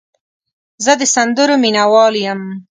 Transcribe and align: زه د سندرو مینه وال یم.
زه 0.83 0.91
د 0.99 1.01
سندرو 1.13 1.55
مینه 1.63 1.83
وال 1.91 2.15
یم. 2.25 2.41